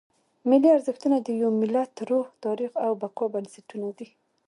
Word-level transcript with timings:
ملي 0.49 0.69
ارزښتونه 0.77 1.17
د 1.21 1.27
یو 1.41 1.49
ملت 1.61 1.89
د 1.97 1.99
روح، 2.11 2.25
تاریخ 2.45 2.71
او 2.85 2.91
بقا 3.01 3.25
بنسټونه 3.33 3.89
دي. 3.97 4.07